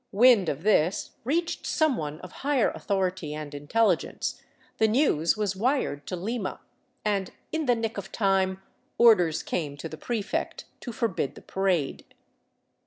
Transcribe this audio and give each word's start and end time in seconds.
Wind 0.11 0.49
of 0.49 0.63
this 0.63 1.11
reached 1.23 1.67
some 1.67 1.95
one 1.95 2.19
of 2.21 2.31
higher 2.41 2.71
authority 2.71 3.35
and 3.35 3.53
intelligence, 3.53 4.41
the 4.79 4.87
news 4.87 5.37
was 5.37 5.55
wired 5.55 6.07
to 6.07 6.15
Lima, 6.15 6.59
and 7.05 7.29
in 7.51 7.67
the 7.67 7.75
nick 7.75 7.99
of 7.99 8.11
time 8.11 8.63
orders 8.97 9.43
came 9.43 9.77
to 9.77 9.87
the 9.87 9.97
prefect 9.97 10.65
to 10.79 10.91
forbid 10.91 11.35
the 11.35 11.41
parade. 11.43 12.03